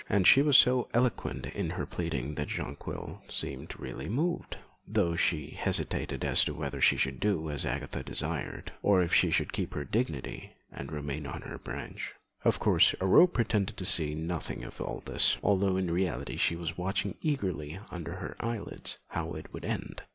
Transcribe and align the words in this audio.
And 0.09 0.25
she 0.25 0.41
was 0.41 0.57
so 0.57 0.87
eloquent 0.95 1.45
in 1.45 1.69
her 1.69 1.85
pleading 1.85 2.33
that 2.33 2.47
Jonquil 2.47 3.21
seemed 3.29 3.79
really 3.79 4.09
moved, 4.09 4.57
though 4.87 5.15
she 5.15 5.51
hesitated 5.51 6.25
as 6.25 6.43
to 6.45 6.55
whether 6.55 6.81
she 6.81 6.97
should 6.97 7.19
do 7.19 7.51
as 7.51 7.67
Agatha 7.67 8.01
desired, 8.01 8.71
or 8.81 9.03
if 9.03 9.13
she 9.13 9.29
should 9.29 9.53
keep 9.53 9.75
her 9.75 9.83
dignity 9.85 10.53
and 10.71 10.91
remain 10.91 11.27
on 11.27 11.43
her 11.43 11.59
branch. 11.59 12.15
Of 12.43 12.59
course, 12.59 12.95
Aurore 12.99 13.27
pretended 13.31 13.77
to 13.77 13.85
see 13.85 14.15
nothing 14.15 14.63
of 14.63 14.81
all 14.81 15.01
this, 15.01 15.37
although 15.43 15.77
in 15.77 15.91
reality 15.91 16.35
she 16.35 16.55
was 16.55 16.79
watching 16.79 17.13
eagerly 17.21 17.77
under 17.91 18.13
her 18.13 18.35
eyelids 18.39 18.97
how 19.09 19.33
it 19.33 19.53
would 19.53 19.65
end. 19.65 20.01